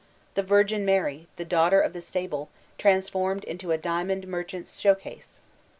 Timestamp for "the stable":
1.93-2.49